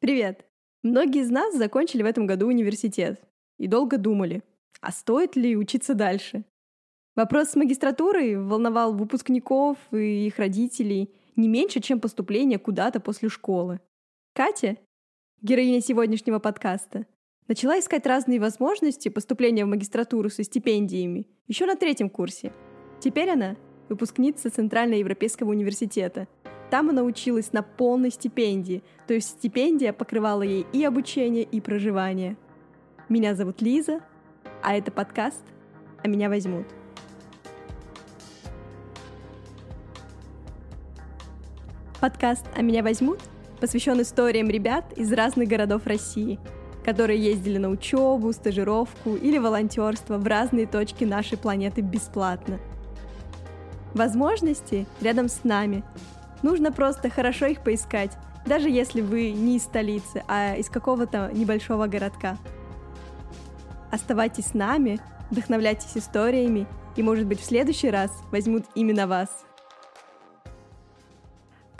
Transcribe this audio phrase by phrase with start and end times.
[0.00, 0.46] Привет!
[0.82, 3.20] Многие из нас закончили в этом году университет
[3.58, 4.42] и долго думали,
[4.80, 6.44] а стоит ли учиться дальше?
[7.16, 13.78] Вопрос с магистратурой волновал выпускников и их родителей не меньше, чем поступление куда-то после школы.
[14.32, 14.78] Катя,
[15.42, 17.04] героиня сегодняшнего подкаста,
[17.46, 22.54] начала искать разные возможности поступления в магистратуру со стипендиями еще на третьем курсе.
[23.00, 23.58] Теперь она
[23.90, 26.26] выпускница Центральноевропейского университета—
[26.70, 32.36] там она училась на полной стипендии, то есть стипендия покрывала ей и обучение, и проживание.
[33.08, 34.00] Меня зовут Лиза,
[34.62, 35.42] а это подкаст
[36.02, 36.66] «А меня возьмут».
[42.00, 43.18] Подкаст «А меня возьмут»
[43.60, 46.38] посвящен историям ребят из разных городов России,
[46.84, 52.58] которые ездили на учебу, стажировку или волонтерство в разные точки нашей планеты бесплатно.
[53.92, 55.84] Возможности рядом с нами,
[56.42, 61.86] Нужно просто хорошо их поискать, даже если вы не из столицы, а из какого-то небольшого
[61.86, 62.38] городка.
[63.90, 65.00] Оставайтесь с нами,
[65.30, 69.28] вдохновляйтесь историями, и, может быть, в следующий раз возьмут именно вас.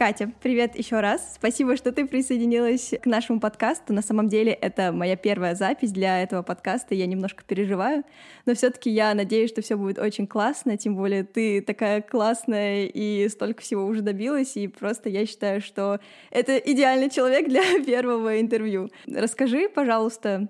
[0.01, 1.35] Катя, привет еще раз.
[1.35, 3.93] Спасибо, что ты присоединилась к нашему подкасту.
[3.93, 6.95] На самом деле это моя первая запись для этого подкаста.
[6.95, 8.05] Я немножко переживаю,
[8.47, 10.79] но все-таки я надеюсь, что все будет очень классно.
[10.79, 14.57] Тем более ты такая классная и столько всего уже добилась.
[14.57, 18.89] И просто я считаю, что это идеальный человек для первого интервью.
[19.07, 20.49] Расскажи, пожалуйста,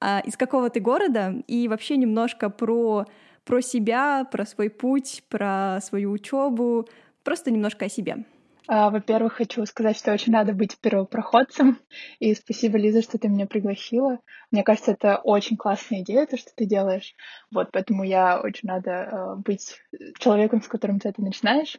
[0.00, 3.06] а из какого ты города и вообще немножко про
[3.44, 6.88] про себя, про свой путь, про свою учебу,
[7.22, 8.24] просто немножко о себе.
[8.70, 11.80] А, во-первых, хочу сказать, что очень рада быть первопроходцем,
[12.18, 14.18] и спасибо, Лиза, что ты меня пригласила.
[14.50, 17.14] Мне кажется, это очень классная идея, то, что ты делаешь.
[17.50, 19.80] Вот, поэтому я очень рада а, быть
[20.18, 21.78] человеком, с которым ты это начинаешь.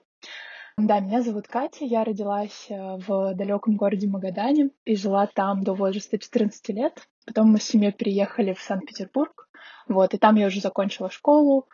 [0.78, 5.76] Да, меня зовут Катя, я родилась а, в далеком городе Магадане и жила там до
[5.76, 7.08] возраста 14 лет.
[7.28, 9.48] Потом мы с семьей переехали в Санкт-Петербург,
[9.88, 11.68] вот, и там я уже закончила школу,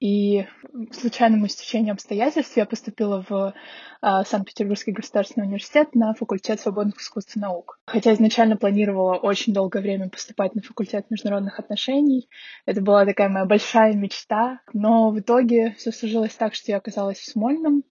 [0.00, 0.46] и
[0.92, 3.54] случайному стечению обстоятельств я поступила в
[4.00, 7.78] а, Санкт-Петербургский государственный университет на факультет свободных искусств и наук.
[7.86, 12.28] Хотя изначально планировала очень долгое время поступать на факультет международных отношений.
[12.66, 14.60] Это была такая моя большая мечта.
[14.74, 17.84] Но в итоге все сложилось так, что я оказалась в Смольном.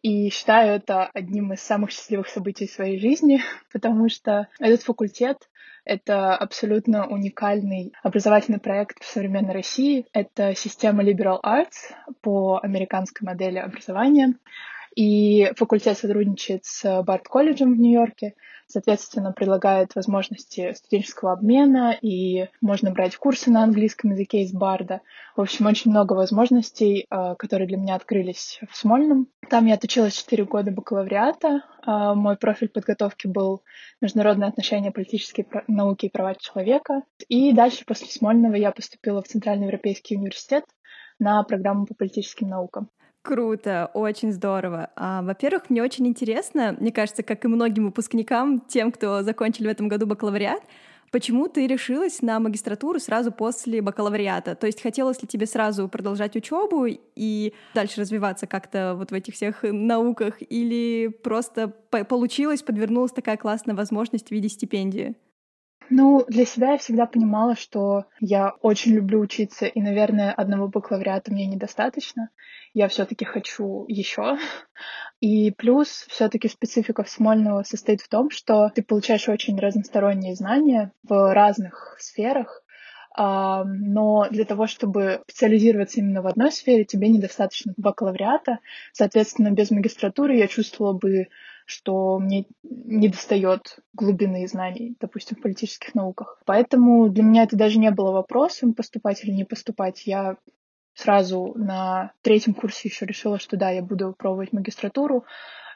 [0.00, 3.42] И считаю это одним из самых счастливых событий своей жизни,
[3.72, 5.48] потому что этот факультет
[5.84, 10.06] это абсолютно уникальный образовательный проект в современной России.
[10.12, 14.34] Это система Liberal Arts по американской модели образования.
[14.94, 18.34] И факультет сотрудничает с Барт-колледжем в Нью-Йорке,
[18.66, 25.00] соответственно, предлагает возможности студенческого обмена, и можно брать курсы на английском языке из Барда.
[25.36, 29.28] В общем, очень много возможностей, а, которые для меня открылись в Смольном.
[29.50, 31.62] Там я отучилась 4 года бакалавриата.
[31.82, 33.62] А, мой профиль подготовки был
[34.00, 37.02] международные отношения, политические науки и права человека.
[37.28, 40.64] И дальше, после Смольного, я поступила в Центральный Европейский университет
[41.18, 42.90] на программу по политическим наукам.
[43.24, 44.90] Круто, очень здорово.
[44.96, 49.70] А, во-первых, мне очень интересно, мне кажется, как и многим выпускникам, тем, кто закончили в
[49.70, 50.62] этом году бакалавриат,
[51.10, 54.54] почему ты решилась на магистратуру сразу после бакалавриата?
[54.56, 59.32] То есть хотелось ли тебе сразу продолжать учебу и дальше развиваться как-то вот в этих
[59.32, 65.14] всех науках, или просто получилось, подвернулась такая классная возможность в виде стипендии?
[65.90, 71.30] Ну, для себя я всегда понимала, что я очень люблю учиться, и, наверное, одного бакалавриата
[71.30, 72.30] мне недостаточно.
[72.72, 74.38] Я все-таки хочу еще.
[75.20, 81.32] И плюс все-таки специфика Смольного состоит в том, что ты получаешь очень разносторонние знания в
[81.32, 82.62] разных сферах,
[83.16, 88.58] но для того, чтобы специализироваться именно в одной сфере, тебе недостаточно бакалавриата.
[88.92, 91.28] Соответственно, без магистратуры я чувствовала бы
[91.64, 96.42] что мне не достает глубины знаний, допустим, в политических науках.
[96.44, 100.06] Поэтому для меня это даже не было вопросом, поступать или не поступать.
[100.06, 100.36] Я
[100.94, 105.24] сразу на третьем курсе еще решила, что да, я буду пробовать магистратуру.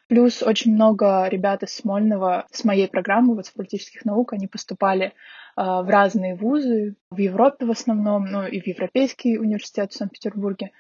[0.09, 5.07] Плюс очень много ребят из Смольного, с моей программы вот, с политических наук, они поступали
[5.07, 5.13] э,
[5.57, 10.71] в разные вузы, в Европе в основном, ну и в Европейский университет в Санкт-Петербурге.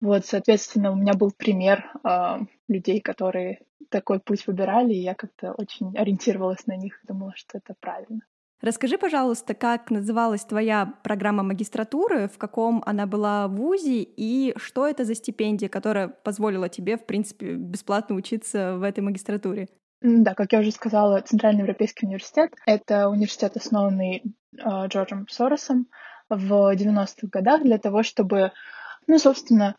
[0.00, 2.38] Вот, соответственно, у меня был пример э,
[2.68, 3.60] людей, которые
[3.90, 8.20] такой путь выбирали, и я как-то очень ориентировалась на них, думала, что это правильно.
[8.62, 14.86] Расскажи, пожалуйста, как называлась твоя программа магистратуры, в каком она была в ВУЗе, и что
[14.86, 19.68] это за стипендия, которая позволила тебе, в принципе, бесплатно учиться в этой магистратуре?
[20.02, 24.22] Да, как я уже сказала, Центральный Европейский университет— это университет, основанный
[24.56, 25.86] э, Джорджем Соросом
[26.28, 28.52] в 90-х годах для того, чтобы
[29.10, 29.76] ну, собственно,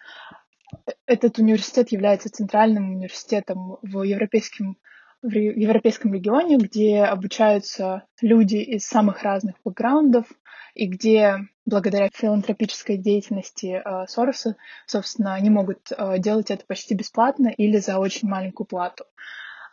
[1.06, 4.78] этот университет является центральным университетом в Европейском
[5.24, 10.26] в европейском регионе, где обучаются люди из самых разных бэкграундов,
[10.74, 14.56] и где благодаря филантропической деятельности э, Сороса,
[14.88, 19.06] собственно, они могут э, делать это почти бесплатно или за очень маленькую плату.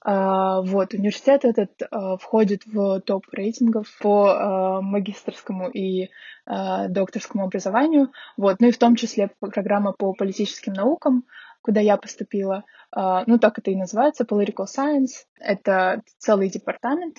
[0.06, 6.10] Uh, вот, университет этот uh, входит в топ рейтингов по uh, магистрскому и
[6.46, 11.26] докторскому образованию, вот, ну и в том числе программа по политическим наукам,
[11.60, 12.64] куда я поступила,
[12.96, 17.18] ну так это и называется, Political Science, это целый департамент,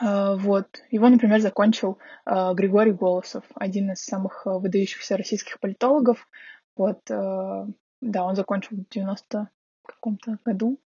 [0.00, 0.68] вот.
[0.92, 6.28] Его, например, закончил Григорий Голосов, один из самых выдающихся российских политологов.
[6.76, 9.50] Вот, да, он закончил в 90
[9.90, 10.78] каком-то году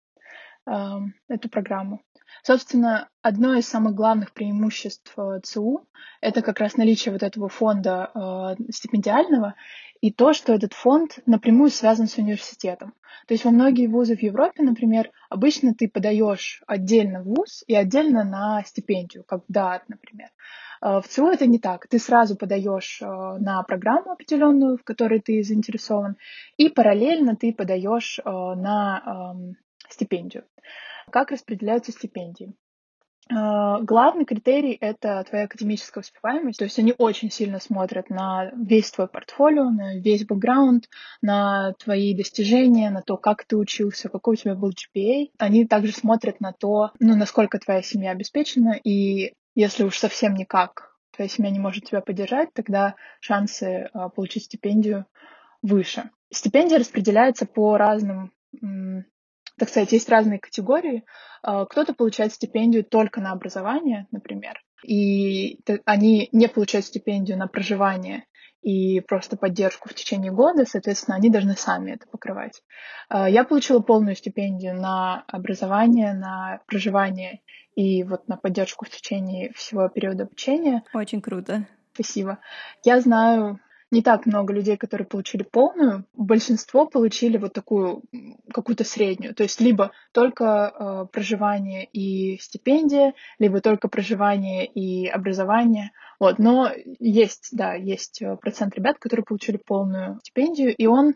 [0.65, 2.01] эту программу.
[2.41, 5.87] Собственно, одно из самых главных преимуществ э, ЦУ—
[6.21, 9.55] это как раз наличие вот этого фонда э, стипендиального
[10.01, 12.93] и то, что этот фонд напрямую связан с университетом.
[13.27, 17.75] То есть во многие вузы в Европе, например, обычно ты подаешь отдельно в вуз и
[17.75, 20.29] отдельно на стипендию, как в ДААТ, например.
[20.81, 21.87] Э, в ЦУ это не так.
[21.87, 26.17] Ты сразу подаешь э, на программу определенную, в которой ты заинтересован,
[26.57, 29.55] и параллельно ты подаешь на эм,
[29.89, 30.45] стипендию.
[31.11, 32.53] Как распределяются стипендии?
[33.31, 36.59] А, главный критерий— это твоя академическая успеваемость.
[36.59, 40.89] То есть они очень сильно смотрят на весь твой портфолио, на весь бэкграунд,
[41.21, 45.29] на твои достижения, на то, как ты учился, какой у тебя был GPA.
[45.37, 50.93] Они также смотрят на то, ну, насколько твоя семья обеспечена, и если уж совсем никак
[51.15, 55.05] твоя семья не может тебя поддержать, тогда шансы а, получить стипендию
[55.61, 56.09] выше.
[56.31, 58.31] Стипендия распределяется по разным
[59.57, 61.03] так сказать, есть разные категории.
[61.41, 68.25] А, кто-то получает стипендию только на образование, например, и они не получают стипендию на проживание
[68.61, 72.61] и просто поддержку в течение года, соответственно, они должны сами это покрывать.
[73.09, 77.41] А, я получила полную стипендию на образование, на проживание
[77.75, 80.83] и вот на поддержку в течение всего периода обучения.
[80.93, 81.67] Очень круто.
[81.93, 82.39] Спасибо.
[82.83, 83.59] Я знаю
[83.93, 86.05] не так много людей, которые получили полную.
[86.13, 88.01] Большинство получили вот такую
[88.51, 89.35] какую-то среднюю.
[89.35, 95.91] То есть либо только э, проживание и стипендия, либо только проживание и образование.
[96.19, 96.39] Вот.
[96.39, 101.15] Но есть, да, есть э, процент ребят, которые получили полную стипендию, и он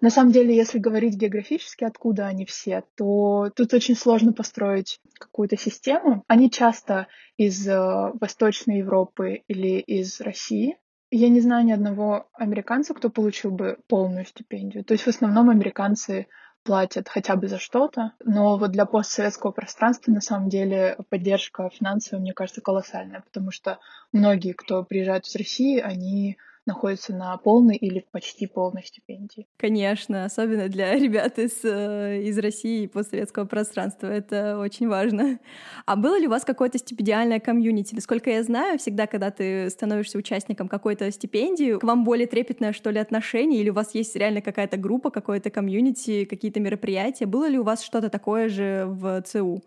[0.00, 5.56] на самом деле, если говорить географически, откуда они все, то тут очень сложно построить какую-то
[5.56, 6.24] систему.
[6.28, 7.76] Они часто из э,
[8.20, 10.76] Восточной Европы или из России,
[11.10, 14.84] я не знаю ни одного американца, кто получил бы полную стипендию.
[14.84, 16.26] То есть в основном американцы
[16.64, 22.20] платят хотя бы за что-то, но вот для постсоветского пространства на самом деле поддержка финансовая,
[22.20, 23.78] мне кажется, колоссальная, потому что
[24.12, 26.36] многие, кто приезжают из России, они
[26.68, 29.46] находятся на полной или почти полной стипендии.
[29.56, 34.06] Конечно, особенно для ребят из, э, из России и постсоветского пространства.
[34.06, 35.40] Это очень важно.
[35.86, 37.94] А было ли у вас какое-то стипендиальное комьюнити?
[37.94, 42.90] Насколько я знаю, всегда, когда ты становишься участником какой-то стипендии, к вам более трепетное, что
[42.90, 47.26] ли, отношение, или у вас есть реально какая-то группа, какое-то комьюнити, какие-то мероприятия?
[47.26, 49.62] Было ли у вас что-то такое же в ЦУ?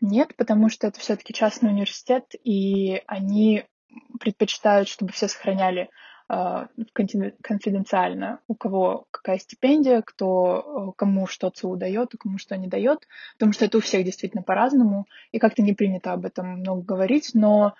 [0.00, 3.64] Нет, потому что это все-таки частный университет, и они
[4.18, 5.88] предпочитают, чтобы все сохраняли
[6.92, 12.68] конфиденциально, у кого какая стипендия, кто э, кому что ЦУ дает, и кому что не
[12.68, 16.82] дает, потому что это у всех действительно по-разному, и как-то не принято об этом много
[16.82, 17.74] говорить, но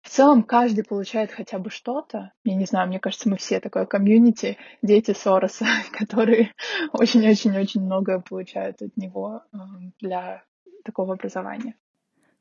[0.00, 2.32] в целом каждый получает хотя бы что-то.
[2.42, 6.54] Я не знаю, мне кажется, мы все такое комьюнити, дети Сороса, которые
[6.92, 9.58] очень-очень-очень много получают от него э,
[10.00, 10.42] для
[10.84, 11.74] такого образования.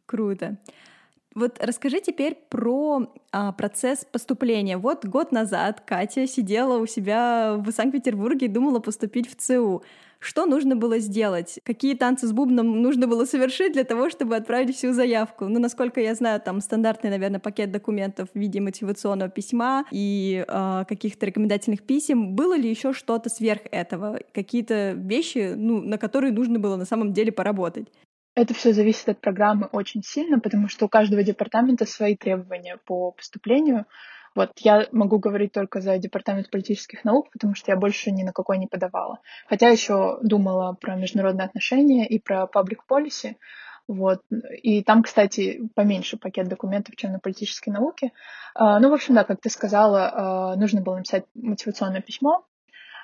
[0.05, 0.57] Круто.
[1.35, 4.77] Вот расскажи теперь про а, процесс поступления.
[4.77, 9.83] Вот год назад Катя сидела у себя в Санкт-Петербурге и думала поступить в ЦУ.
[10.19, 11.59] Что нужно было сделать?
[11.63, 15.45] Какие танцы с бубном нужно было совершить для того, чтобы отправить всю заявку?
[15.45, 20.85] Ну, насколько я знаю, там стандартный, наверное, пакет документов в виде мотивационного письма и э,
[20.89, 22.35] каких-то рекомендательных писем.
[22.35, 24.19] Было ли еще что-то сверх этого?
[24.33, 27.87] Какие-то вещи, ну, на которые нужно было на самом деле поработать?
[28.39, 33.11] Это все зависит от программы очень сильно, потому что у каждого департамента свои требования по
[33.11, 33.85] поступлению.
[34.33, 38.31] Вот я могу говорить только за департамент политических наук, потому что я больше ни на
[38.31, 39.19] какой не подавала.
[39.49, 43.35] Хотя еще думала про международные отношения и про public policy.
[43.89, 44.21] Вот.
[44.63, 48.13] И там, кстати, поменьше пакет документов, чем на политические науки.
[48.55, 52.45] А, ну, в общем, да, как ты сказала, а, нужно было написать мотивационное письмо,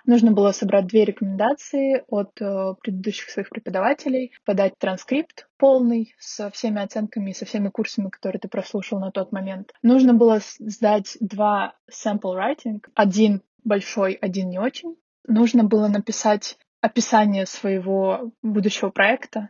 [0.05, 6.81] Нужно было собрать две рекомендации от э, предыдущих своих преподавателей, подать транскрипт полный со всеми
[6.81, 9.73] оценками и со всеми курсами, которые ты прослушал на тот момент.
[9.81, 14.95] Нужно было сдать два sample writing, один большой, один не очень.
[15.27, 19.49] Нужно было написать описание своего будущего проекта,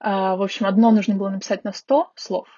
[0.00, 2.48] В общем, одно нужно было написать на 100 слов,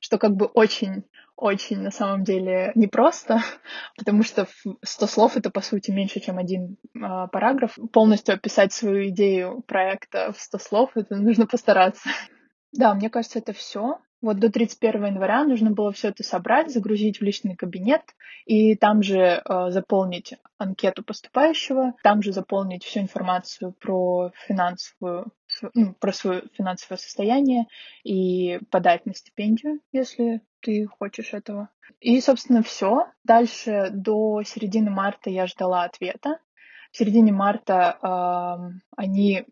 [0.00, 1.04] что как бы очень
[1.42, 3.40] очень на самом деле непросто,
[3.98, 4.46] потому что
[4.82, 6.98] 100 слов— это, по сути, меньше, чем один э,
[7.32, 7.76] параграф.
[7.92, 12.08] Полностью описать свою идею проекта в 100 слов— это нужно постараться.
[12.74, 13.98] Да, мне кажется, это все.
[14.22, 18.00] Вот до 31 января нужно было все это собрать, загрузить в личный кабинет
[18.46, 25.32] и там же э, заполнить анкету поступающего, там же заполнить всю информацию про финансовую,
[25.74, 27.66] ну, про свое финансовое состояние
[28.04, 31.68] и подать на стипендию, если ты хочешь этого.
[32.00, 33.06] И, собственно, все.
[33.24, 36.38] Дальше до середины марта я ждала ответа.
[36.90, 39.46] В середине марта э, они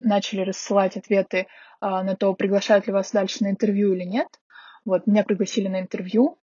[0.00, 1.46] начали рассылать ответы э,
[1.80, 4.28] на то, приглашают ли вас дальше на интервью или нет.
[4.84, 6.38] Вот, меня пригласили на интервью.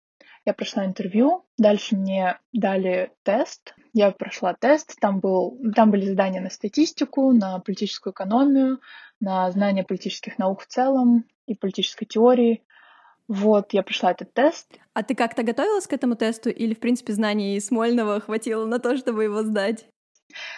[0.45, 3.73] Я прошла интервью, дальше мне дали тест.
[3.93, 8.79] Я прошла тест, там, был, там были задания на статистику, на политическую экономию,
[9.21, 12.63] на знание политических наук в целом и политической теории.
[13.33, 14.67] Вот, я прошла этот тест.
[14.93, 18.95] А ты как-то готовилась к этому тесту или, в принципе, знаний Смольного хватило на то,
[18.95, 19.87] чтобы его сдать?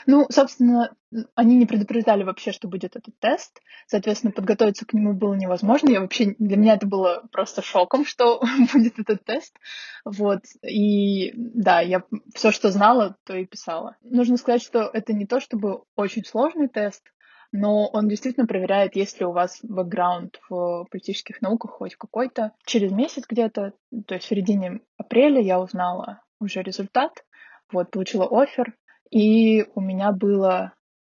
[0.05, 0.93] Ну, собственно,
[1.35, 3.61] они не предупреждали вообще, что будет этот тест.
[3.87, 5.89] Соответственно, подготовиться к нему было невозможно.
[5.89, 8.41] Я вообще, для меня это было просто шоком, что
[8.73, 9.57] будет этот тест.
[10.03, 10.41] Вот.
[10.61, 12.03] И да, я
[12.33, 13.95] все, что знала, то и писала.
[14.01, 17.03] Нужно сказать, что это не то чтобы очень сложный тест
[17.55, 22.51] но он действительно проверяет, есть ли у вас бэкграунд в политических науках хоть какой-то.
[22.65, 23.73] Через месяц где-то,
[24.05, 27.25] то есть в середине апреля я узнала уже результат,
[27.71, 28.75] вот, получила офер,
[29.09, 30.73] и у меня было,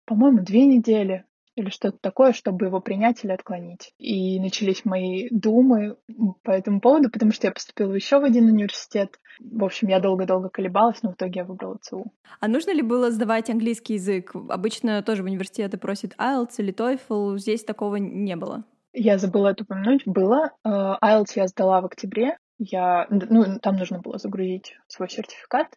[0.05, 3.93] по-моему, две недели или что-то такое, чтобы его принять или отклонить.
[3.97, 5.97] И начались мои думы
[6.43, 9.19] по этому поводу, потому что я поступила еще в один университет.
[9.39, 12.11] В общем, я долго-долго колебалась, но в итоге я выбрала ЦУ.
[12.39, 14.33] А нужно ли было сдавать английский язык?
[14.49, 17.37] Обычно тоже в университеты просят IELTS или TOEFL.
[17.37, 18.65] Здесь такого не было.
[18.93, 20.03] Я забыла это упомянуть.
[20.05, 20.51] Было.
[20.63, 22.37] Э, IELTS я сдала в октябре.
[22.57, 25.67] Я, ну, там нужно было загрузить свой сертификат.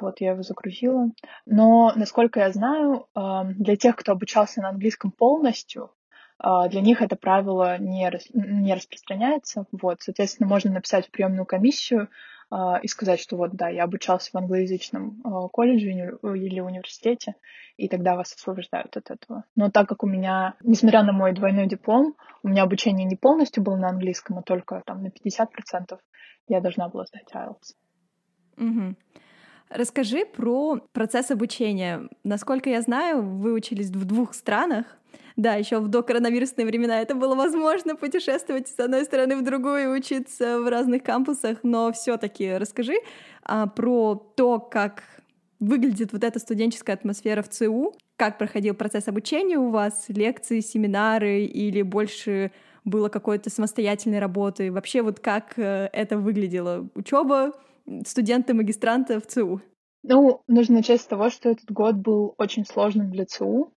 [0.00, 1.10] Вот, я его загрузила.
[1.46, 5.90] Но, насколько я знаю, для тех, кто обучался на английском полностью,
[6.38, 9.66] а, для них это правило не, не распространяется.
[9.72, 12.08] Вот, соответственно, можно написать в приемную комиссию
[12.50, 15.22] а, и сказать, что вот, да, я обучался в англоязычном
[15.52, 17.34] колледже или университете,
[17.76, 19.44] и тогда вас освобождают от этого.
[19.54, 23.62] Но так как у меня, несмотря на мой двойной диплом, у меня обучение не полностью
[23.62, 25.98] было на английском, а только там на 50%,
[26.48, 27.74] я должна была сдать IELTS.
[28.58, 28.94] Угу.
[29.68, 32.08] Расскажи про процесс обучения.
[32.22, 34.86] Насколько я знаю, вы учились в двух странах.
[35.36, 39.98] Да, еще в докоронавирусные времена это было возможно путешествовать с одной стороны в другую и
[39.98, 42.94] учиться в разных кампусах, но все-таки расскажи
[43.42, 45.02] а, про то, как
[45.60, 51.44] выглядит вот эта студенческая атмосфера в ЦУ, как проходил процесс обучения у вас, лекции, семинары
[51.44, 52.50] или больше
[52.84, 57.52] было какой-то самостоятельной работы, вообще вот как э, это выглядело, учеба
[58.06, 59.60] студенты магистранта в ЦУ?
[60.02, 63.72] Ну, нужно начать с того, что этот год был очень сложным для ЦУ,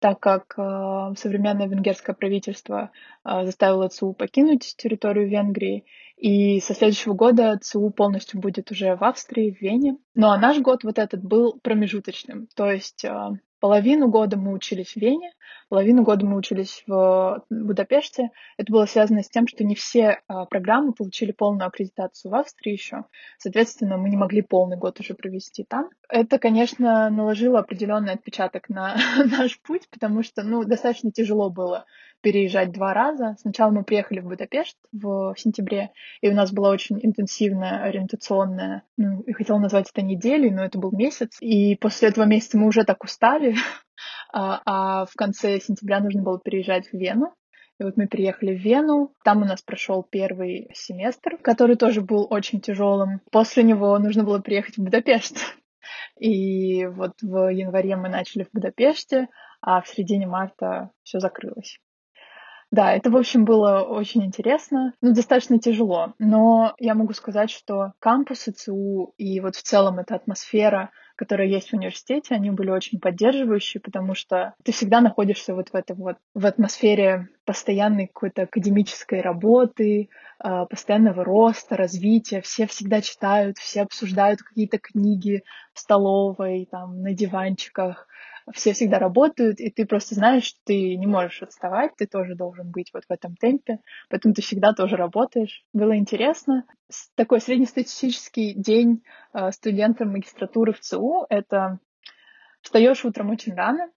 [0.00, 2.90] так как э, современное венгерское правительство
[3.24, 5.84] э, заставило ЦУ покинуть территорию Венгрии,
[6.16, 9.96] и со следующего года ЦУ полностью будет уже в Австрии, в Вене.
[10.14, 13.30] Ну а наш год вот этот был промежуточным, то есть э,
[13.62, 15.30] Половину года мы учились в Вене,
[15.68, 18.30] половину года мы учились в Будапеште.
[18.56, 22.72] Это было связано с тем, что не все а, программы получили полную аккредитацию в Австрии
[22.72, 23.04] еще.
[23.38, 25.90] Соответственно, мы не могли полный год уже провести там.
[26.08, 28.96] Это, конечно, наложило определенный отпечаток на
[29.38, 31.84] наш путь, потому что, ну, достаточно тяжело было
[32.22, 33.36] переезжать два раза.
[33.40, 39.22] Сначала мы приехали в Будапешт в сентябре, и у нас была очень интенсивная ориентационная, ну,
[39.26, 41.36] я хотела назвать это неделей, но это был месяц.
[41.40, 43.56] И после этого месяца мы уже так устали,
[44.32, 47.34] а, а в конце сентября нужно было переезжать в Вену.
[47.78, 49.12] И вот мы переехали в Вену.
[49.24, 53.20] Там у нас прошел первый семестр, который тоже был очень тяжелым.
[53.32, 55.38] После него нужно было приехать в Будапешт.
[56.20, 59.28] И вот в январе мы начали в Будапеште,
[59.60, 61.80] а в середине марта все закрылось.
[62.72, 67.92] Да, это, в общем, было очень интересно, ну, достаточно тяжело, но я могу сказать, что
[67.98, 72.98] кампус ИЦУ и вот в целом эта атмосфера, которая есть в университете, они были очень
[72.98, 79.20] поддерживающие, потому что ты всегда находишься вот в этом вот, в атмосфере постоянной какой-то академической
[79.20, 82.40] работы, а, постоянного роста, развития.
[82.40, 88.08] Все всегда читают, все обсуждают какие-то книги в столовой, там, на диванчиках
[88.52, 92.70] все всегда работают, и ты просто знаешь, что ты не можешь отставать, ты тоже должен
[92.70, 95.64] быть вот в этом темпе, поэтому ты всегда тоже работаешь.
[95.72, 96.64] Было интересно.
[97.14, 101.78] Такой среднестатистический день э, студента магистратуры в ЦУ— это
[102.62, 103.90] встаешь утром очень рано,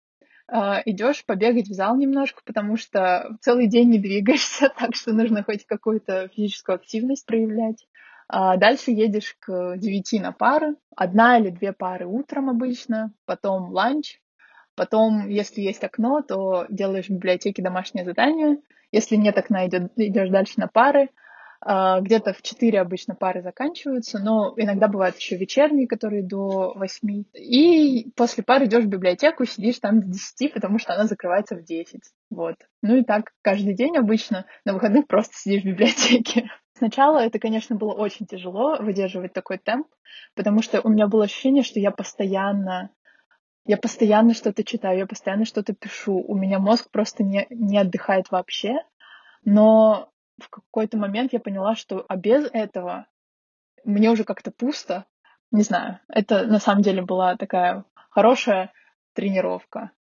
[0.52, 5.44] э, идешь побегать в зал немножко, потому что целый день не двигаешься, так что нужно
[5.44, 7.88] хоть какую-то физическую активность проявлять.
[8.28, 14.20] А дальше едешь к 9 на пары, одна или две пары утром обычно, потом ланч,
[14.76, 18.58] потом, если есть окно, то делаешь в библиотеке домашнее задание,
[18.92, 21.10] если нет окна, идешь дальше на пары,
[21.68, 27.24] а, где-то в 4 обычно пары заканчиваются, но иногда бывают еще вечерние, которые до 8.
[27.34, 31.64] И после пары идешь в библиотеку, сидишь там до 10, потому что она закрывается в
[31.64, 32.02] 10.
[32.30, 32.56] Вот.
[32.84, 34.46] Ну и так каждый день обычно.
[34.64, 36.52] На выходных просто сидишь в библиотеке.
[36.78, 39.88] Сначала это, конечно, было очень тяжело выдерживать такой темп,
[40.36, 42.92] потому что у меня было ощущение, что я постоянно
[43.66, 46.24] я постоянно что-то читаю, я постоянно что-то пишу.
[46.28, 48.78] У меня мозг просто не, не отдыхает вообще.
[49.44, 53.08] Но в какой-то момент я поняла, что а без этого
[53.84, 55.06] мне уже как-то пусто.
[55.52, 58.72] Не знаю, это на самом деле была такая хорошая
[59.14, 59.92] тренировка.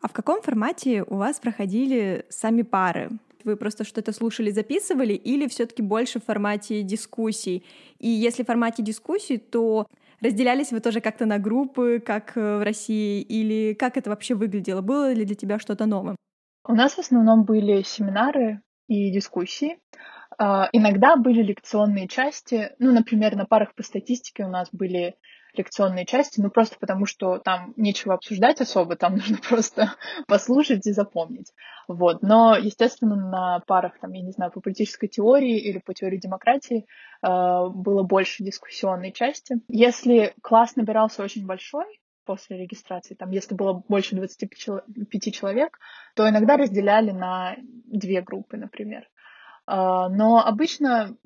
[0.00, 3.10] А в каком формате у вас проходили сами пары?
[3.44, 7.64] Вы просто что-то слушали, записывали, или все-таки больше в формате дискуссий?
[7.98, 9.86] И если в формате дискуссий, то
[10.20, 14.80] разделялись вы тоже как-то на группы, как э, в России, или как это вообще выглядело?
[14.80, 16.16] Было ли для тебя что-то новое?
[16.64, 19.78] У нас в основном были семинары и дискуссии.
[20.38, 25.16] А, иногда были лекционные части, ну, например, на парах по статистике у нас были
[25.54, 29.94] лекционные части, ну, просто потому что там нечего обсуждать особо, там нужно просто
[30.26, 31.52] послушать и запомнить.
[31.86, 32.22] Вот.
[32.22, 36.86] Но, естественно, на парах, там, я не знаю, по политической теории или по теории демократии
[37.22, 39.56] э, было больше дискуссионной части.
[39.68, 41.86] Если класс набирался очень большой,
[42.28, 45.78] после регистрации, там, если было больше 25 человек,
[46.14, 49.08] то иногда разделяли на две группы, например.
[49.66, 51.16] А, но обычно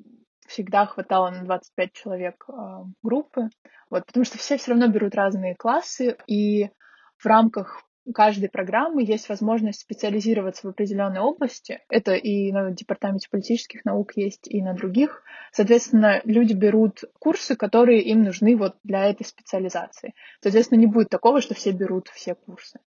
[0.47, 3.49] всегда хватало на 25 человек а, группы,
[3.89, 6.69] вот, потому что все все равно берут разные классы, и
[7.17, 7.83] в рамках
[8.13, 11.79] каждой программы есть возможность специализироваться в определенной области.
[11.89, 15.23] Это и на департаменте политических наук есть, и на других.
[15.51, 20.13] Соответственно, люди берут курсы, которые им нужны вот для этой специализации.
[20.41, 22.79] Соответственно, не будет такого, что все берут все курсы.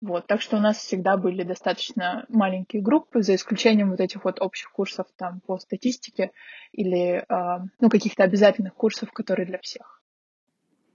[0.00, 4.40] Вот, так что у нас всегда были достаточно маленькие группы, за исключением вот этих вот
[4.40, 6.30] общих курсов там по статистике
[6.72, 10.02] или э, ну, каких-то обязательных курсов, которые для всех.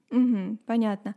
[0.10, 1.16] Угу, понятно.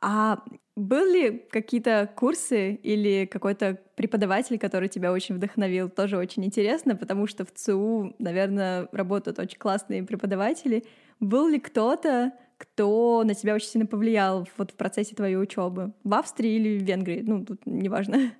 [0.00, 0.42] А
[0.76, 5.88] были какие-то курсы или какой-то преподаватель, который тебя очень вдохновил?
[5.88, 10.84] Тоже очень интересно, потому что в ЦУ, наверное, работают очень классные преподаватели.
[11.20, 15.92] Был ли кто-то, кто на тебя очень сильно повлиял вот в процессе твоей учебы?
[16.04, 17.22] В Австрии или в Венгрии?
[17.24, 18.32] Ну, тут неважно.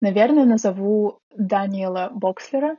[0.00, 2.78] Наверное, назову Даниэла Бокслера.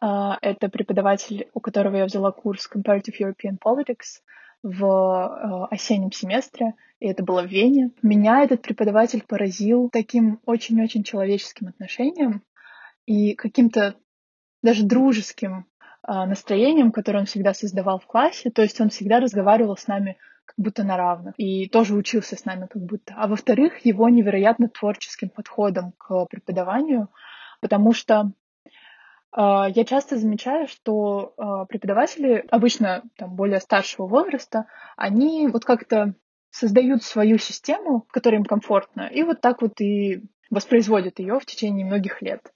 [0.00, 4.20] А, это преподаватель, у которого я взяла курс Comparative European Politics
[4.62, 7.92] в э, осеннем семестре, и это было в Вене.
[8.02, 12.42] Меня этот преподаватель поразил таким очень-очень человеческим отношением
[13.06, 13.96] и каким-то
[14.62, 15.66] даже дружеским
[16.06, 18.50] настроением, которое он всегда создавал в классе.
[18.50, 20.16] То есть он всегда разговаривал с нами
[20.50, 23.14] как будто на равных, и тоже учился с нами как будто.
[23.16, 27.08] А во-вторых, его невероятно творческим подходом к преподаванию,
[27.60, 28.32] потому что
[29.32, 36.14] а, я часто замечаю, что а, преподаватели, обычно там, более старшего возраста, они вот как-то
[36.50, 41.86] создают свою систему, которая им комфортна, и вот так вот и воспроизводят ее в течение
[41.86, 42.52] многих лет.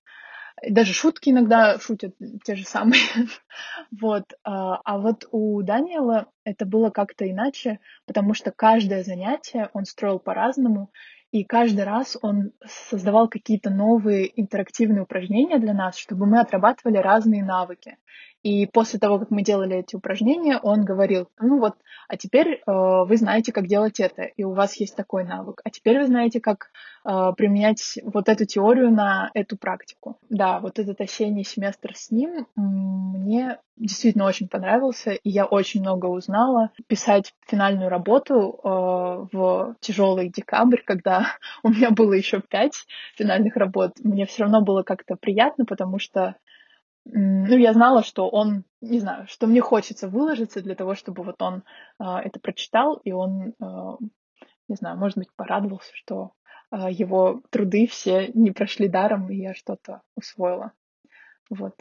[0.68, 3.00] Даже шутки иногда шутят те же самые.
[4.00, 4.24] вот.
[4.42, 10.18] А, а вот у Даниэла это было как-то иначе, потому что каждое занятие он строил
[10.18, 10.90] по-разному,
[11.30, 17.42] и каждый раз он создавал какие-то новые интерактивные упражнения для нас, чтобы мы отрабатывали разные
[17.42, 17.96] навыки.
[18.44, 21.76] И после того, как мы делали эти упражнения, он говорил, ну вот,
[22.08, 25.62] а теперь э, вы знаете, как делать это, и у вас есть такой навык.
[25.64, 26.70] А теперь вы знаете, как
[27.06, 30.18] э, применять вот эту теорию на эту практику.
[30.28, 36.04] Да, вот этот осенний семестр с ним мне действительно очень понравился, и я очень много
[36.04, 36.70] узнала.
[36.86, 41.28] Писать финальную работу э, в тяжелый декабрь, когда
[41.62, 42.84] у меня было еще пять
[43.16, 46.36] финальных работ, мне все равно было как-то приятно, потому что
[47.04, 51.40] ну, я знала, что он, не знаю, что мне хочется выложиться для того, чтобы вот
[51.42, 51.62] он
[52.00, 53.96] э, это прочитал, и он, э,
[54.68, 56.32] не знаю, может быть, порадовался, что
[56.70, 60.72] э, его труды все не прошли даром, и я что-то усвоила.
[61.50, 61.74] Вот.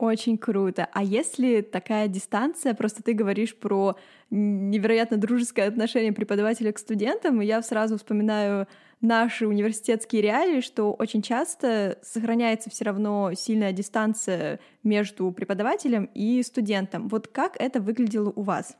[0.00, 0.88] Очень круто.
[0.94, 3.96] А если такая дистанция, просто ты говоришь про
[4.30, 8.66] невероятно дружеское отношение преподавателя к студентам, и я сразу вспоминаю
[9.02, 17.08] наши университетские реалии, что очень часто сохраняется все равно сильная дистанция между преподавателем и студентом.
[17.08, 18.78] Вот как это выглядело у вас?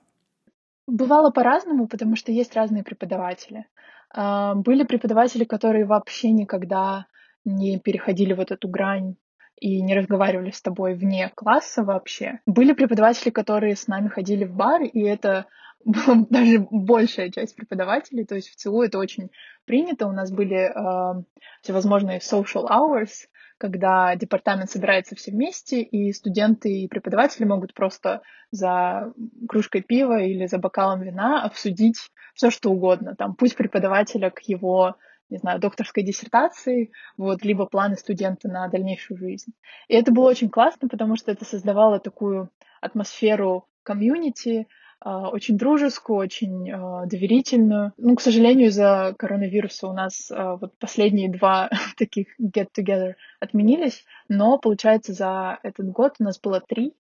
[0.87, 3.67] Бывало по-разному, потому что есть разные преподаватели.
[4.09, 7.05] А, были преподаватели, которые вообще никогда
[7.45, 9.17] не переходили вот эту грань
[9.61, 12.41] и не разговаривали с тобой вне класса вообще.
[12.47, 15.47] Были преподаватели, которые с нами ходили в бар, и это
[15.85, 19.31] даже большая часть преподавателей, то есть в ЦУ это очень
[19.67, 20.07] принято.
[20.07, 21.23] У нас были э,
[21.63, 29.13] всевозможные social hours, когда департамент собирается все вместе, и студенты и преподаватели могут просто за
[29.47, 31.99] кружкой пива или за бокалом вина обсудить
[32.35, 33.15] все, что угодно.
[33.17, 34.97] Там путь преподавателя к его
[35.31, 39.53] не знаю, докторской диссертации, вот, либо планы студента на дальнейшую жизнь.
[39.89, 44.67] И это было очень классно, потому что это создавало такую атмосферу комьюнити,
[45.03, 47.93] а, очень дружескую, очень а, доверительную.
[47.97, 54.59] Ну, к сожалению, из-за коронавируса у нас а, вот последние два таких get-together отменились, но,
[54.59, 56.95] получается, за этот год у нас было три,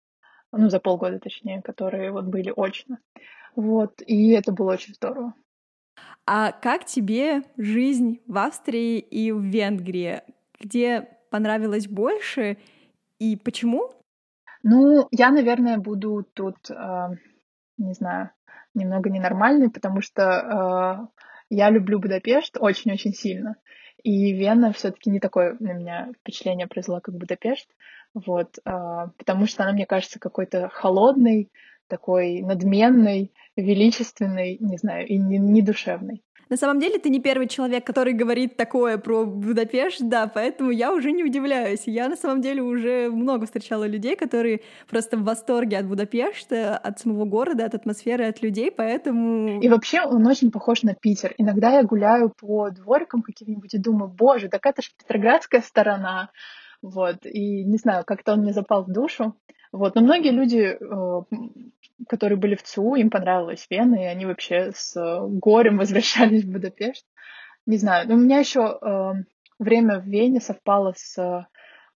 [0.52, 2.98] ну, за полгода, точнее, которые вот были очно.
[3.54, 5.34] Вот, и это было очень здорово.
[6.32, 10.22] А как тебе жизнь в Австрии и в Венгрии?
[10.60, 12.56] Где понравилось больше
[13.18, 13.90] и почему?
[14.62, 16.70] Ну, я, наверное, буду тут
[17.80, 18.30] не знаю,
[18.74, 23.56] немного ненормальный, потому что э, я люблю Будапешт очень-очень сильно.
[24.04, 27.68] И Вена все-таки не такое на меня впечатление произвела, как Будапешт.
[28.14, 28.70] Вот, э,
[29.16, 31.50] потому что она, мне кажется, какой-то холодный,
[31.88, 36.22] такой надменный, величественный, не знаю, и не, не душевный.
[36.50, 40.92] На самом деле ты не первый человек, который говорит такое про Будапешт, да, поэтому я
[40.92, 41.82] уже не удивляюсь.
[41.86, 46.98] Я на самом деле уже много встречала людей, которые просто в восторге от Будапешта, от
[46.98, 49.60] самого города, от атмосферы, от людей, поэтому...
[49.60, 51.34] И вообще он очень похож на Питер.
[51.38, 56.30] Иногда я гуляю по дворикам каким-нибудь и думаю, боже, так это же Петроградская сторона.
[56.82, 59.36] Вот, и не знаю, как-то он мне запал в душу.
[59.72, 61.22] Вот, но многие люди э,
[62.08, 66.50] которые были в ЦУ, им понравилась Вена, и они вообще с э, горем возвращались в
[66.50, 67.06] Будапешт.
[67.66, 69.12] Не знаю, но у меня еще э,
[69.58, 71.48] время в Вене совпало с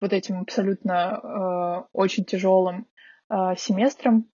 [0.01, 2.87] вот этим абсолютно э, очень тяжелым
[3.57, 4.29] семестром,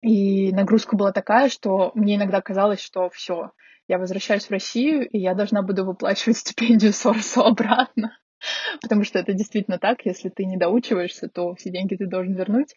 [0.00, 3.50] и нагрузка была такая, что мне иногда казалось, что все,
[3.86, 8.16] я возвращаюсь в Россию, и я должна буду выплачивать стипендию Сорсу обратно.
[8.82, 12.74] Потому что это действительно так, если ты не доучиваешься, то все деньги ты должен вернуть.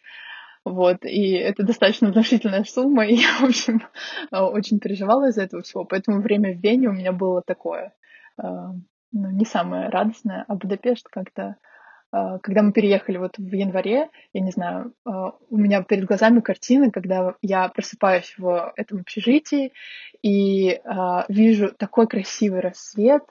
[0.68, 3.84] Вот, и это достаточно внушительная сумма, и я, в общем,
[4.32, 5.86] э, очень переживала из-за этого всего.
[5.86, 7.94] Поэтому время в Вене у меня было такое,
[8.38, 11.56] э, ну, не самое радостное, а Будапешт как-то
[12.12, 16.92] э, когда мы переехали вот в январе, я не знаю, у меня перед глазами картины,
[16.92, 19.72] когда я просыпаюсь в этом общежитии
[20.22, 20.82] и
[21.30, 23.24] вижу такой красивый рассвет,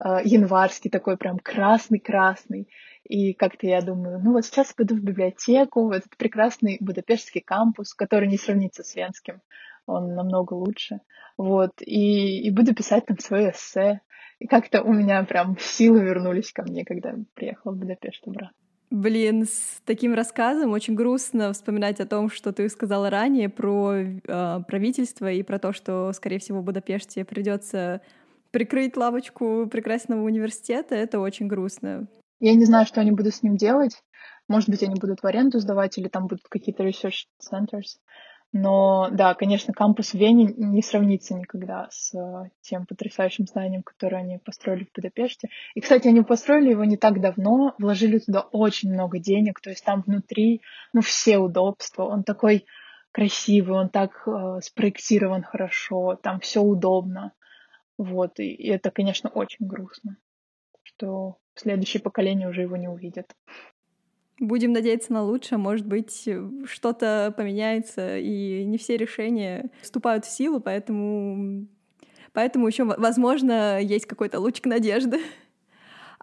[0.00, 2.68] январский такой прям красный-красный,
[3.04, 7.94] и как-то я думаю, ну вот сейчас пойду в библиотеку, в этот прекрасный Будапештский кампус,
[7.94, 9.40] который не сравнится с Венским,
[9.86, 11.00] он намного лучше.
[11.38, 14.00] Вот, и, и буду писать там свое эссе.
[14.38, 18.52] И как-то у меня прям силы вернулись ко мне, когда приехала в Будапешт обратно.
[18.90, 24.60] Блин, с таким рассказом очень грустно вспоминать о том, что ты сказала ранее про э,
[24.68, 28.00] правительство и про то, что, скорее всего, в Будапеште придется
[28.56, 30.94] прикрыть лавочку прекрасного университета.
[30.94, 32.08] Это очень грустно.
[32.40, 34.02] Я не знаю, что они будут с ним делать.
[34.48, 37.98] Может быть, они будут в аренду сдавать, или там будут какие-то research centers.
[38.54, 44.22] Но да, конечно, кампус в Вене не сравнится никогда с э, тем потрясающим зданием, которое
[44.22, 45.50] они построили в Будапеште.
[45.74, 49.84] И, кстати, они построили его не так давно, вложили туда очень много денег, то есть
[49.84, 50.62] там внутри,
[50.94, 52.04] ну, все удобства.
[52.04, 52.64] Он такой
[53.12, 57.34] красивый, он так э, спроектирован хорошо, там все удобно.
[57.98, 60.18] Вот, и, и это, конечно, очень грустно,
[60.82, 63.34] что следующее поколение уже его не увидит.
[64.38, 65.58] Будем надеяться на лучшее.
[65.58, 66.28] Может быть,
[66.66, 71.66] что-то поменяется, и не все решения вступают в силу, поэтому,
[72.34, 75.20] поэтому еще, возможно, есть какой-то лучик надежды.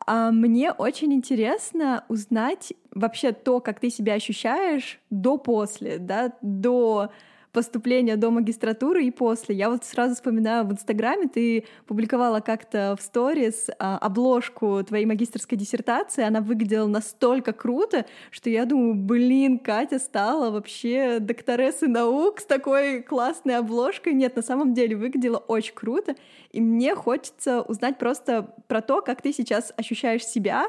[0.05, 7.09] А мне очень интересно узнать вообще то, как ты себя ощущаешь до-после, да, до
[7.53, 9.55] поступления до магистратуры и после.
[9.55, 15.57] Я вот сразу вспоминаю, в Инстаграме ты публиковала как-то в сторис а, обложку твоей магистрской
[15.57, 22.45] диссертации, она выглядела настолько круто, что я думаю, блин, Катя стала вообще докторессой наук с
[22.45, 24.13] такой классной обложкой.
[24.13, 26.15] Нет, на самом деле выглядело очень круто,
[26.51, 30.65] и мне хочется узнать просто про то, как ты сейчас ощущаешь себя,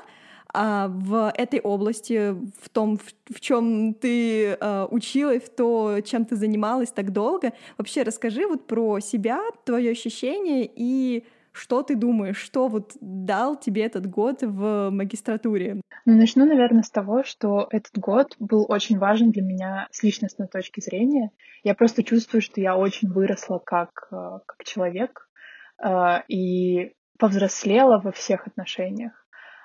[0.54, 6.24] а, в этой области, в том, в, в чем ты а, училась, в то, чем
[6.24, 7.52] ты занималась так долго.
[7.76, 13.84] Вообще расскажи вот про себя, твое ощущение и что ты думаешь, что вот дал тебе
[13.84, 15.80] этот год в магистратуре?
[16.04, 20.48] Ну, начну, наверное, с того, что этот год был очень важен для меня с личностной
[20.48, 21.30] точки зрения.
[21.62, 25.28] Я просто чувствую, что я очень выросла как, а, как человек,
[25.82, 29.23] э, и повзрослела во всех отношениях.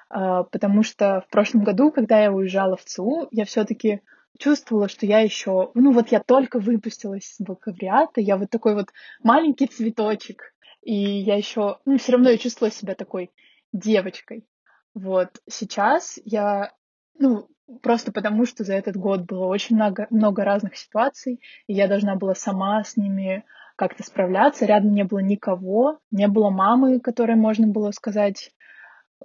[0.10, 4.02] Э, потому что в прошлом году, когда я уезжала в ЦУ, я все-таки
[4.38, 8.88] чувствовала, что я еще, ну вот я только выпустилась из бакалавриата, я вот такой вот
[9.22, 13.32] маленький цветочек, и я еще, ну все равно я чувствовала себя такой
[13.74, 14.48] девочкой.
[14.94, 16.72] Вот сейчас я,
[17.18, 17.48] ну
[17.82, 22.16] просто потому, что за этот год было очень много, много разных ситуаций, и я должна
[22.16, 23.44] была сама с ними
[23.76, 24.66] как-то справляться.
[24.66, 28.52] Рядом не было никого, не было мамы, которой можно было сказать,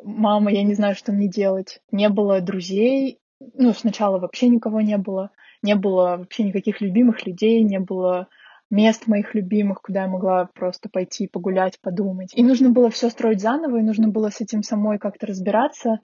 [0.04, 1.80] мама, я не знаю, что мне делать.
[1.90, 3.20] Не было друзей,
[3.54, 5.30] ну, сначала вообще никого не было,
[5.62, 8.28] не было вообще никаких любимых людей, не было
[8.70, 12.32] мест моих любимых, куда я могла просто пойти погулять, подумать.
[12.34, 16.00] И нужно было все строить заново, и нужно было с этим самой как-то разбираться.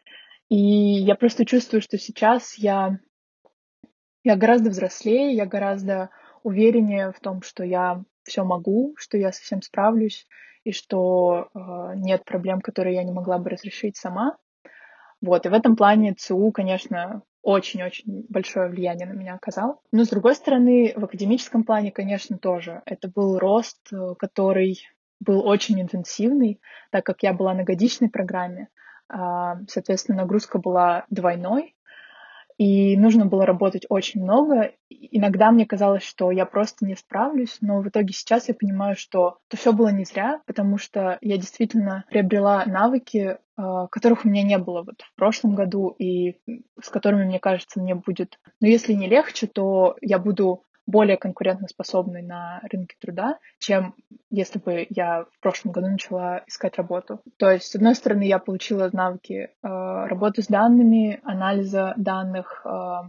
[0.48, 2.98] И я просто чувствую, что сейчас я,
[4.24, 6.10] я гораздо взрослее, я гораздо
[6.42, 10.26] увереннее в том, что я все могу, что я совсем справлюсь,
[10.64, 11.58] и что э,
[11.96, 14.36] нет проблем, которые я не могла бы разрешить сама.
[15.20, 19.80] Вот, и в этом плане ЦУ, конечно, очень-очень большое влияние на меня оказал.
[19.92, 22.82] Но, с другой стороны, в академическом плане, конечно, тоже.
[22.86, 24.80] Это был рост, э, который
[25.20, 28.68] был очень интенсивный, так как я была на годичной программе.
[29.08, 31.74] А, соответственно, нагрузка была двойной,
[32.60, 34.72] и нужно было работать очень много.
[34.90, 39.38] Иногда мне казалось, что я просто не справлюсь, но в итоге сейчас я понимаю, что
[39.48, 44.42] это все было не зря, потому что я действительно приобрела навыки, а, которых у меня
[44.42, 46.36] не было вот в прошлом году и
[46.78, 52.22] с которыми, мне кажется, мне будет, ну, если не легче, то я буду более конкурентоспособной
[52.22, 53.94] на рынке труда, чем
[54.30, 57.20] если бы я в прошлом году начала искать работу.
[57.36, 63.08] То есть, с одной стороны, я получила навыки э, работы с данными, анализа данных, э,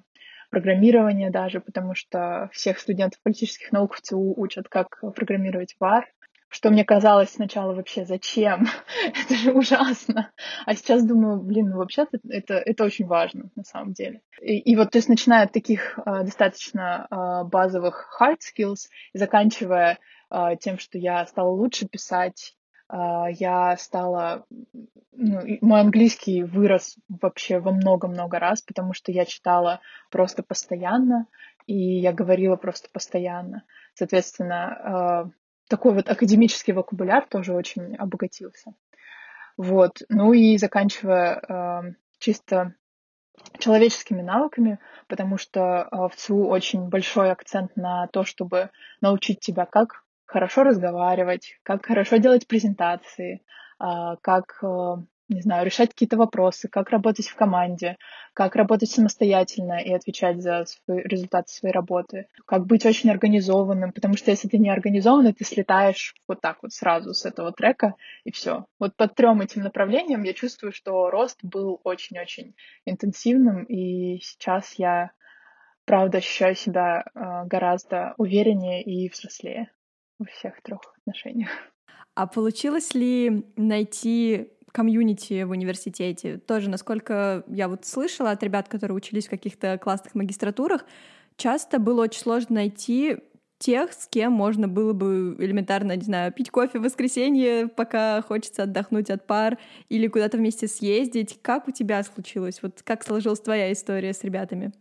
[0.52, 5.78] программирования даже, потому что всех студентов политических наук в ЦУ учат, как программировать в
[6.52, 8.68] что мне казалось сначала вообще зачем,
[9.06, 10.32] это же ужасно.
[10.66, 14.22] А сейчас думаю, блин, ну вообще-то это, это очень важно на самом деле.
[14.42, 19.18] И, и вот, то есть, начиная от таких э, достаточно э, базовых hard skills и
[19.18, 19.98] заканчивая
[20.30, 22.54] э, тем, что я стала лучше писать,
[22.92, 22.98] э,
[23.40, 24.46] я стала,
[25.14, 31.28] ну, мой английский вырос вообще во много-много раз, потому что я читала просто постоянно,
[31.66, 33.64] и я говорила просто постоянно.
[33.94, 35.32] Соответственно,
[35.72, 38.74] такой вот академический вокабуляр тоже очень обогатился.
[39.56, 40.02] Вот.
[40.10, 42.76] Ну и заканчивая э, чисто
[43.58, 49.66] человеческими навыками, потому что э, в ЦУ очень большой акцент на то, чтобы научить тебя,
[49.66, 53.42] как хорошо разговаривать, как хорошо делать презентации,
[53.80, 54.68] э, как э,
[55.32, 57.98] не знаю, решать какие-то вопросы, как работать в команде,
[58.34, 64.18] как работать самостоятельно и отвечать за свои, результаты своей работы, как быть очень организованным, потому
[64.18, 68.32] что если ты не организованный, ты слетаешь вот так вот сразу с этого трека, и
[68.32, 68.66] все.
[68.78, 72.54] Вот по трем этим направлениям я чувствую, что рост был очень-очень
[72.86, 75.12] интенсивным, и сейчас я,
[75.86, 79.72] правда, ощущаю себя э, гораздо увереннее и взрослее
[80.20, 81.50] во всех трех отношениях.
[82.14, 86.38] А получилось ли найти комьюнити в университете.
[86.38, 90.86] Тоже, насколько я вот слышала от ребят, которые учились в каких-то классных магистратурах,
[91.38, 93.18] часто было очень сложно найти
[93.62, 98.64] тех, с кем можно было бы элементарно, не знаю, пить кофе в воскресенье, пока хочется
[98.64, 101.40] отдохнуть от пар, или куда-то вместе съездить.
[101.42, 102.60] Как у тебя случилось?
[102.64, 104.74] Вот как сложилась твоя история с ребятами?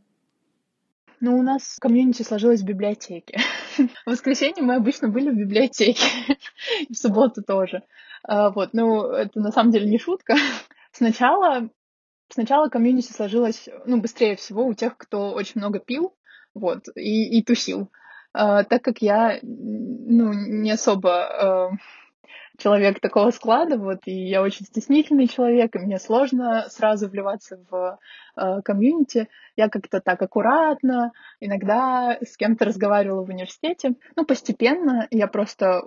[1.20, 3.38] Ну, у нас комьюнити сложилось в библиотеке.
[3.78, 6.06] В воскресенье мы обычно были в библиотеке.
[6.88, 7.82] И в субботу тоже.
[8.22, 10.34] А, вот, ну, это на самом деле не шутка.
[10.92, 11.68] Сначала,
[12.30, 16.14] сначала комьюнити сложилось, ну, быстрее всего у тех, кто очень много пил,
[16.54, 17.90] вот, и, и тусил.
[18.36, 21.76] Uh, так как я, ну, не особо uh,
[22.60, 27.98] человек такого склада, вот, и я очень стеснительный человек, и мне сложно сразу вливаться в
[28.38, 29.28] uh, комьюнити.
[29.56, 33.94] Я как-то так аккуратно, иногда с кем-то разговаривала в университете.
[34.16, 35.82] Ну, постепенно я просто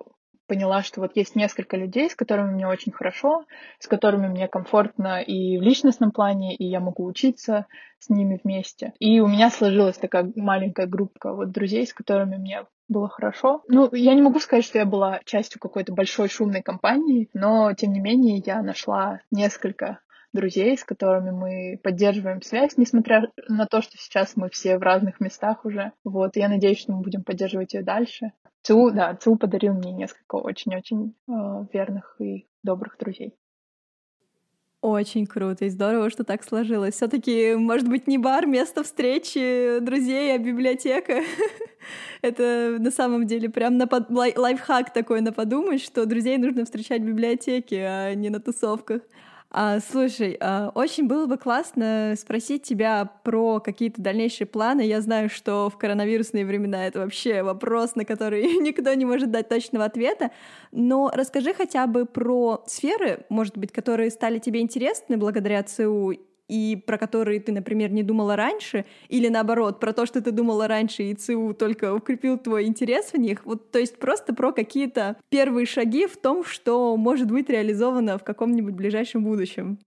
[0.47, 3.45] поняла, что вот есть несколько людей, с которыми мне очень хорошо,
[3.79, 7.65] с которыми мне комфортно и в личностном плане, и я могу учиться
[7.99, 8.93] с ними вместе.
[8.99, 13.63] И у меня сложилась такая маленькая группа вот друзей, с которыми мне было хорошо.
[13.67, 17.91] Ну, я не могу сказать, что я была частью какой-то большой шумной компании, но, тем
[17.91, 19.99] не менее, я нашла несколько
[20.31, 25.19] друзей, с которыми мы поддерживаем связь, несмотря на то, что сейчас мы все в разных
[25.19, 25.91] местах уже.
[26.03, 28.31] Вот, я надеюсь, что мы будем поддерживать ее дальше.
[28.63, 31.31] ЦУ, да, ЦУ подарил мне несколько очень-очень э,
[31.73, 33.35] верных и добрых друзей.
[34.83, 36.95] Очень круто и здорово, что так сложилось.
[36.95, 41.21] Все-таки, может быть, не бар, место встречи друзей, а библиотека.
[42.21, 44.11] Это на самом деле прям на под...
[44.11, 44.33] лай...
[44.35, 49.03] лайфхак такой на подумать, что друзей нужно встречать в библиотеке, а не на тусовках.
[49.55, 54.81] А, слушай, а, очень было бы классно спросить тебя про какие-то дальнейшие планы.
[54.81, 59.49] Я знаю, что в коронавирусные времена это вообще вопрос, на который никто не может дать
[59.49, 60.31] точного ответа.
[60.71, 66.15] Но расскажи хотя бы про сферы, может быть, которые стали тебе интересны благодаря ЦУ
[66.53, 70.67] и про которые ты, например, не думала раньше, или наоборот, про то, что ты думала
[70.67, 73.43] раньше, и ЦУ только укрепил твой интерес в них.
[73.45, 78.23] Вот, то есть просто про какие-то первые шаги в том, что может быть реализовано в
[78.23, 79.79] каком-нибудь ближайшем будущем.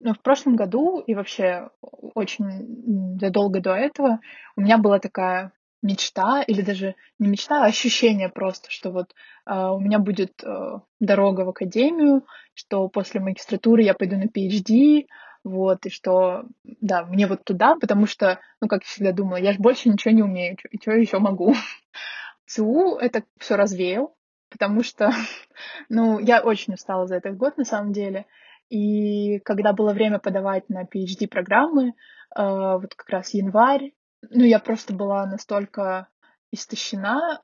[0.00, 1.70] Ну, в прошлом году и вообще
[2.14, 4.18] очень задолго до этого
[4.56, 9.14] у меня была такая мечта, или даже не мечта, а ощущение просто, что вот
[9.46, 15.06] э, у меня будет э, дорога в академию, что после магистратуры я пойду на PhD,
[15.44, 19.52] вот, и что, да, мне вот туда, потому что, ну, как я всегда думала, я
[19.52, 21.54] же больше ничего не умею, и что еще могу.
[22.46, 24.14] ЦУ это все развеял,
[24.50, 25.10] потому что,
[25.88, 28.26] ну, я очень устала за этот год, на самом деле,
[28.68, 31.92] и когда было время подавать на PhD-программы, э,
[32.34, 33.92] вот как раз январь,
[34.28, 36.08] ну, я просто была настолько
[36.52, 37.40] истощена,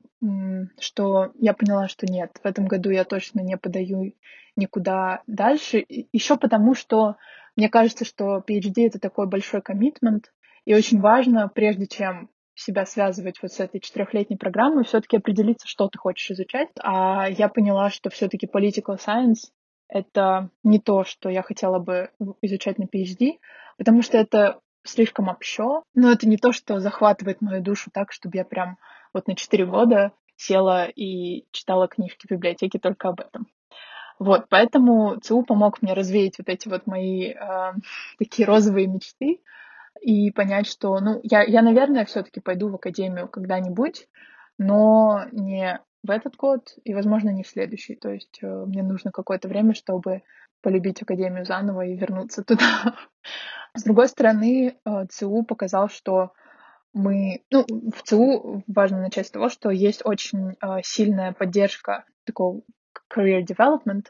[0.81, 4.13] что я поняла, что нет, в этом году я точно не подаю
[4.57, 5.85] никуда дальше.
[6.13, 7.17] Еще потому, что
[7.57, 10.33] мне кажется, что PhD— это такой большой коммитмент,
[10.65, 15.89] и очень важно, прежде чем себя связывать вот с этой четырехлетней программой, все-таки определиться, что
[15.89, 16.69] ты хочешь изучать.
[16.83, 19.51] А я поняла, что все-таки political science—
[19.89, 22.11] это не то, что я хотела бы
[22.43, 23.39] изучать на PhD,
[23.77, 28.39] потому что это слишком общо, но это не то, что захватывает мою душу так, чтобы
[28.39, 28.79] я прям
[29.13, 33.47] вот на четыре года села и читала книжки в библиотеке только об этом.
[34.19, 37.73] Вот, поэтому ЦУ помог мне развеять вот эти вот мои э,
[38.19, 39.41] такие розовые мечты
[40.01, 44.09] и понять, что, ну, я, я наверное, все-таки пойду в академию когда-нибудь,
[44.59, 47.97] но не в этот год и, возможно, не в следующий.
[47.97, 50.23] То есть э, мне нужно какое-то время, чтобы
[50.63, 52.97] полюбить академию заново и вернуться туда.
[53.75, 56.33] С другой стороны, э, ЦУ показал, что
[56.95, 62.63] мы, ну, в ЦУ важно начать с того, что есть очень э, сильная поддержка такого
[63.15, 64.07] career development.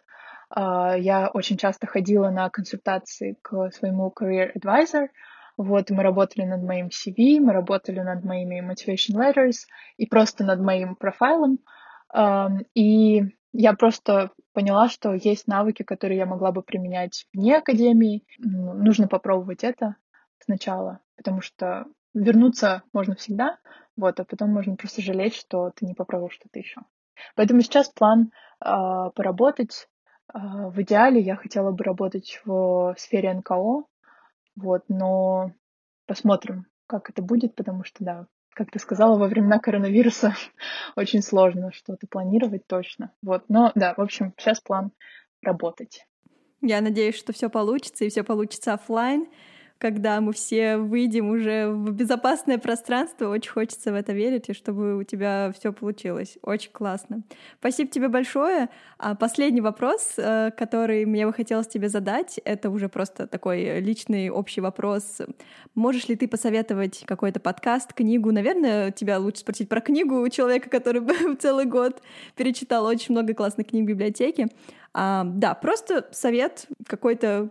[0.54, 5.08] Uh, я очень часто ходила на консультации к своему career advisor.
[5.56, 10.60] Вот, мы работали над моим CV, мы работали над моими motivation letters и просто над
[10.60, 11.58] моим профайлом.
[12.74, 18.24] И я просто поняла, что есть навыки, которые я могла бы применять вне академии.
[18.38, 19.96] Нужно попробовать это
[20.40, 23.58] сначала, потому что вернуться можно всегда,
[23.96, 26.82] вот, а потом можно просто жалеть, что ты не попробовал что-то еще.
[27.34, 28.32] Поэтому сейчас план
[28.64, 29.88] э, поработать.
[30.32, 33.84] Э, в идеале я хотела бы работать в сфере НКО,
[34.56, 35.52] вот, но
[36.06, 40.34] посмотрим, как это будет, потому что, да, как ты сказала, во времена коронавируса
[40.96, 43.12] очень сложно что-то планировать точно.
[43.22, 44.92] Вот, но да, в общем, сейчас план
[45.42, 46.06] работать.
[46.62, 49.28] Я надеюсь, что все получится и все получится офлайн
[49.78, 53.28] когда мы все выйдем уже в безопасное пространство.
[53.28, 56.38] Очень хочется в это верить, и чтобы у тебя все получилось.
[56.42, 57.22] Очень классно.
[57.60, 58.68] Спасибо тебе большое.
[58.98, 64.30] А последний вопрос, э, который мне бы хотелось тебе задать, это уже просто такой личный
[64.30, 65.20] общий вопрос.
[65.74, 68.32] Можешь ли ты посоветовать какой-то подкаст, книгу?
[68.32, 71.02] Наверное, тебя лучше спросить про книгу у человека, который
[71.38, 72.02] целый год
[72.34, 74.48] перечитал очень много классных книг в библиотеке.
[74.94, 77.50] А, да, просто совет какой-то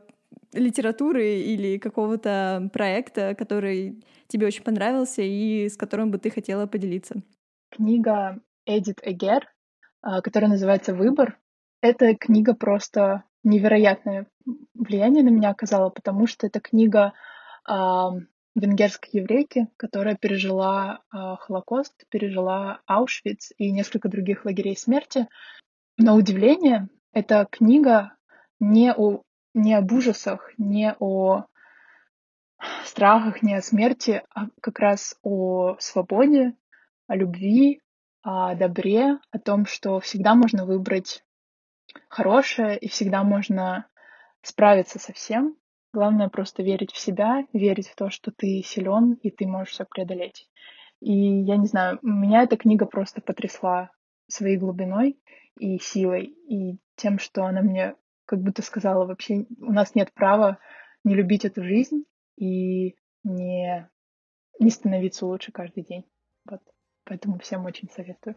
[0.56, 7.22] литературы или какого-то проекта, который тебе очень понравился и с которым бы ты хотела поделиться?
[7.70, 9.48] Книга Эдит Эгер,
[10.02, 11.38] а, которая называется «Выбор».
[11.82, 14.28] Эта книга просто невероятное
[14.74, 17.14] влияние на меня оказала, потому что это книга
[17.70, 17.74] э,
[18.56, 25.28] венгерской еврейки, которая пережила э, Холокост, пережила Аушвиц и несколько других лагерей смерти.
[25.98, 28.16] На удивление, эта книга
[28.60, 29.22] не о
[29.56, 31.46] не об ужасах, не о
[32.84, 36.54] страхах, не о смерти, а как раз о свободе,
[37.08, 37.82] о любви,
[38.22, 41.24] о добре, о том, что всегда можно выбрать
[42.10, 43.88] хорошее и всегда можно
[44.42, 45.56] справиться со всем.
[45.94, 49.86] Главное просто верить в себя, верить в то, что ты силен и ты можешь все
[49.86, 50.50] преодолеть.
[51.00, 53.92] И я не знаю, меня эта книга просто потрясла
[54.28, 55.18] своей глубиной
[55.58, 57.96] и силой, и тем, что она мне
[58.26, 60.58] как будто сказала, вообще у нас нет права
[61.04, 62.06] не любить эту жизнь
[62.38, 63.90] и не,
[64.60, 66.06] не становиться лучше каждый день.
[66.50, 66.62] Вот.
[67.06, 68.36] Поэтому всем очень советую.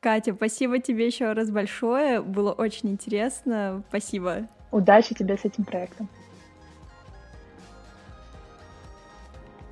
[0.00, 2.20] Катя, спасибо тебе еще раз большое.
[2.20, 3.82] Было очень интересно.
[3.88, 4.48] Спасибо.
[4.70, 6.08] Удачи тебе с этим проектом.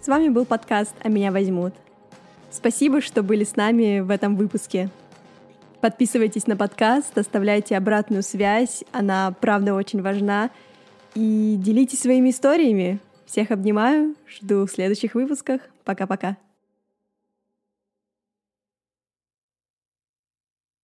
[0.01, 1.73] С вами был подкаст «А меня возьмут».
[2.51, 4.91] Спасибо, что были с нами в этом выпуске.
[5.85, 10.49] Подписывайтесь на подкаст, оставляйте обратную связь, она правда очень важна.
[11.15, 13.01] И делитесь своими историями.
[13.27, 15.61] Всех обнимаю, жду в следующих выпусках.
[15.85, 16.39] Пока-пока.